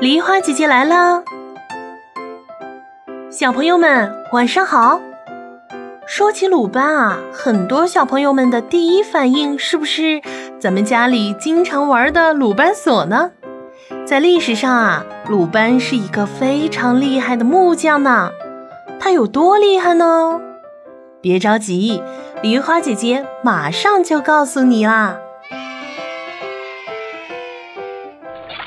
[0.00, 1.22] 梨花姐姐来啦！
[3.30, 5.00] 小朋友们晚上好。
[6.04, 10.20] 说起鲁班啊，很多小朋友们的第一反应是不是
[10.60, 13.30] 咱们家里经常玩的鲁班锁呢？
[14.04, 18.30] 在历史上啊，鲁班是一个非常厉害的木匠呢。
[18.98, 20.40] 他有多厉害呢？
[21.20, 22.02] 别着急，
[22.42, 25.16] 梨花姐姐马上就告诉你啦。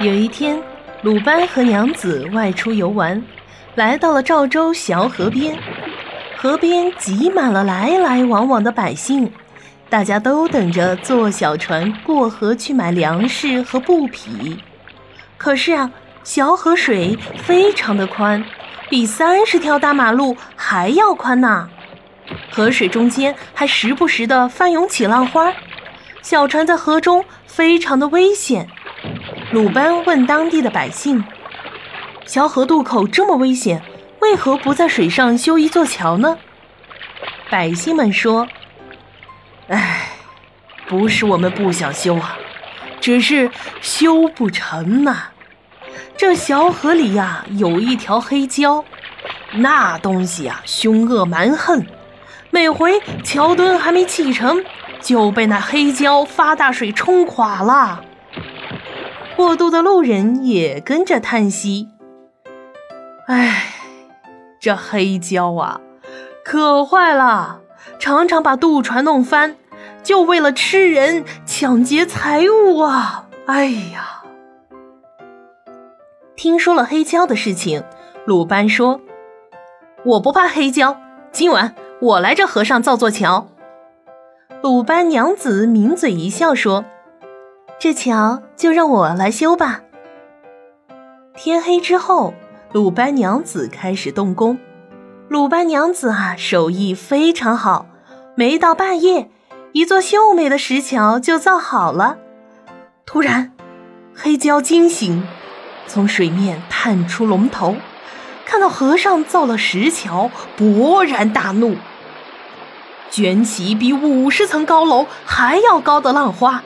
[0.00, 0.60] 有一天。
[1.02, 3.20] 鲁班和娘子外出游玩，
[3.74, 5.58] 来到了赵州小河边。
[6.36, 9.32] 河边挤满了来来往往的百姓，
[9.90, 14.56] 大家都等着坐小船过河去买粮食和布匹。
[15.36, 15.90] 可是啊，
[16.22, 18.44] 小河水非常的宽，
[18.88, 21.68] 比三十条大马路还要宽呐。
[22.48, 25.52] 河水中间还时不时的翻涌起浪花，
[26.22, 28.68] 小船在河中非常的危险。
[29.52, 31.22] 鲁班问当地的百姓
[32.24, 33.82] ：“小河渡口这么危险，
[34.20, 36.38] 为何不在水上修一座桥呢？”
[37.50, 38.48] 百姓们说
[39.68, 40.08] ：“哎，
[40.88, 42.38] 不是我们不想修啊，
[42.98, 43.50] 只是
[43.82, 45.24] 修不成呐。
[46.16, 48.82] 这小河里呀，有一条黑蛟，
[49.52, 51.84] 那东西呀，凶恶蛮横，
[52.48, 54.64] 每回桥墩还没砌成，
[55.02, 58.02] 就被那黑蛟发大水冲垮了。”
[59.36, 61.88] 过渡的路人也跟着叹息
[63.26, 63.74] ：“哎，
[64.60, 65.80] 这黑蛟啊，
[66.44, 67.60] 可坏了，
[67.98, 69.56] 常常把渡船弄翻，
[70.02, 73.28] 就为了吃人、抢劫财物啊！
[73.46, 74.22] 哎呀！”
[76.36, 77.82] 听说了黑蛟的事情，
[78.26, 79.00] 鲁班说
[80.04, 80.96] ：“我不怕黑蛟，
[81.30, 83.48] 今晚我来这河上造座桥。”
[84.62, 86.84] 鲁班娘子抿嘴一笑说。
[87.82, 89.80] 这桥就让我来修吧。
[91.34, 92.32] 天黑之后，
[92.70, 94.56] 鲁班娘子开始动工。
[95.26, 97.86] 鲁班娘子啊，手艺非常好，
[98.36, 99.28] 没到半夜，
[99.72, 102.18] 一座秀美的石桥就造好了。
[103.04, 103.50] 突然，
[104.14, 105.26] 黑蛟惊醒，
[105.88, 107.74] 从水面探出龙头，
[108.46, 111.74] 看到河上造了石桥，勃然大怒，
[113.10, 116.62] 卷起比五十层高楼还要高的浪花。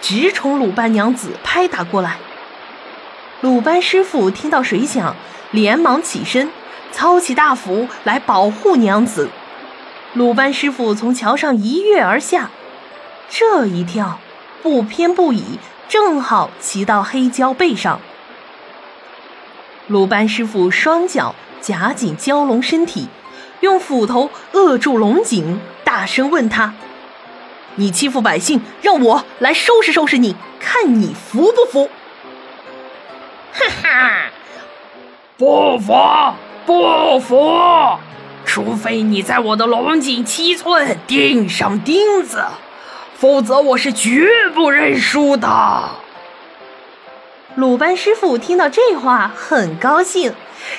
[0.00, 2.16] 直冲鲁班娘子拍打过来。
[3.40, 5.16] 鲁班师傅听到水响，
[5.50, 6.50] 连忙起身，
[6.92, 9.30] 操起大斧来保护娘子。
[10.12, 12.50] 鲁班师傅从桥上一跃而下，
[13.28, 14.18] 这一跳
[14.62, 18.00] 不偏不倚，正好骑到黑蛟背上。
[19.86, 23.08] 鲁班师傅双脚夹紧蛟龙身体，
[23.60, 26.74] 用斧头扼住龙颈，大声问他。
[27.76, 31.88] 你欺负百姓，让我来收拾收拾你，看你服不服？
[33.52, 34.30] 哈哈，
[35.36, 35.94] 不服，
[36.66, 37.98] 不服！
[38.44, 42.44] 除非你在我的龙井七寸钉上钉子，
[43.14, 45.90] 否则我是绝不认输的。
[47.54, 50.34] 鲁班师傅听到这话很高兴，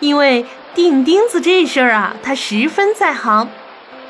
[0.00, 3.48] 因为钉钉子这事儿啊，他十分在行。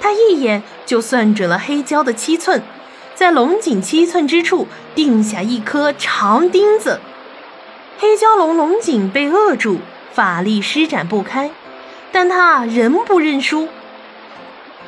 [0.00, 2.62] 他一眼就算准了黑胶的七寸，
[3.14, 7.00] 在龙井七寸之处钉下一颗长钉子。
[7.98, 9.78] 黑蛟龙龙井被扼住，
[10.12, 11.50] 法力施展不开，
[12.12, 13.68] 但他仍不认输，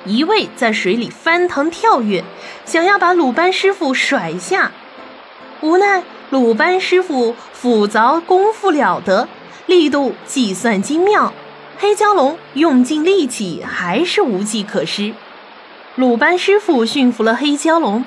[0.04, 2.22] 一味在水里翻腾跳跃，
[2.64, 4.72] 想要把鲁班师傅甩下。
[5.60, 9.26] 无奈鲁班师傅斧凿功夫了得，
[9.66, 11.32] 力度计算精妙。
[11.80, 15.14] 黑蛟龙用尽力气，还是无计可施。
[15.94, 18.04] 鲁班师傅驯服了黑蛟龙，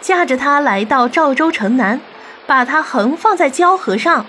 [0.00, 2.00] 驾着它来到赵州城南，
[2.48, 4.26] 把它横放在蛟河上。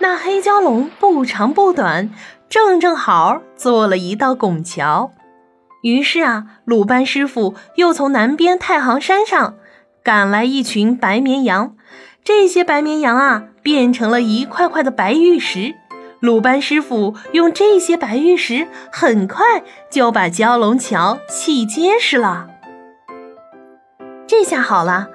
[0.00, 2.10] 那黑蛟龙不长不短，
[2.50, 5.12] 正正好做了一道拱桥。
[5.82, 9.54] 于是啊，鲁班师傅又从南边太行山上
[10.02, 11.74] 赶来一群白绵羊，
[12.22, 15.74] 这些白绵羊啊，变成了一块块的白玉石。
[16.20, 22.48] 鲁班师傅用这些白玉石，很快就把蛟龙桥砌结实了。
[24.26, 25.08] 这下好了，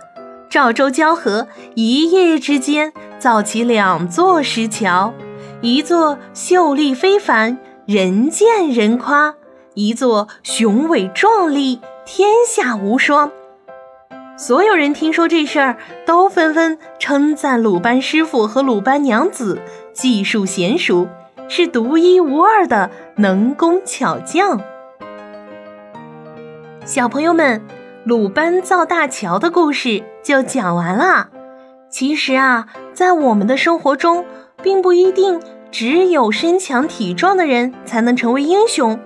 [0.49, 5.13] 赵州蛟河一夜之间造起两座石桥，
[5.61, 9.33] 一座秀丽非凡，人见人夸；
[9.73, 13.31] 一座雄伟壮丽，天下无双。
[14.37, 19.61] 所有人听说这事儿，都纷纷称赞鲁班师傅和鲁班娘子
[19.93, 21.07] 技术娴熟，
[21.47, 24.61] 是独一无二的能工巧匠。
[26.85, 27.61] 小朋友们，
[28.03, 31.29] 鲁班造大桥的故事就讲完了。
[31.89, 34.25] 其实啊，在我们的生活中，
[34.63, 35.39] 并不一定
[35.71, 38.99] 只有身强体壮的人才能成为英雄。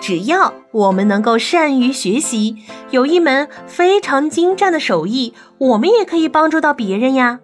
[0.00, 2.56] 只要我们能够善于学习，
[2.90, 7.40] 有一门非常精湛的手艺，我们也可以帮助到别人呀。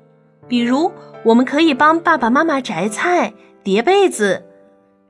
[0.49, 0.93] 比如，
[1.25, 4.45] 我们可以帮爸爸妈妈摘菜、叠被子、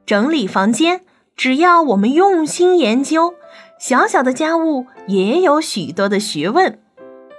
[0.04, 1.02] 整理房间。
[1.36, 3.34] 只要我们用心研究，
[3.78, 6.78] 小小的家务也有许多的学问。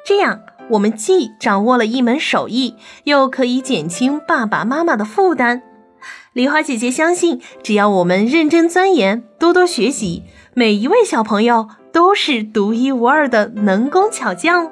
[0.05, 5.63] 这样，我们既掌握了一门手艺，又可以减轻爸爸妈妈的负担。
[6.33, 10.23] 梨花姐姐相信，只要我们认真钻研，多多学习，
[10.53, 14.71] 每一位小朋友都是独一无二的能工巧匠。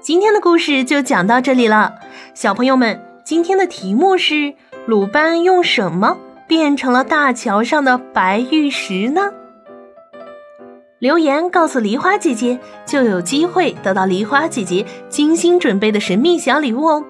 [0.00, 1.96] 今天的故事就讲到这里了，
[2.32, 4.54] 小朋友们，今天的题目是：
[4.86, 6.16] 鲁班用什么
[6.46, 9.32] 变成了大桥上的白玉石呢？
[11.00, 17.04] 留言告诉梨花姐姐，就有机会得到梨花姐姐精心准备的神秘小礼物哦。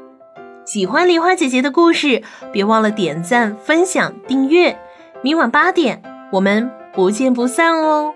[0.65, 4.79] 喜欢梨花姐姐的故事，别忘了点赞、分享、订阅。
[5.23, 6.03] 明晚八点，
[6.33, 8.15] 我们不见不散哦。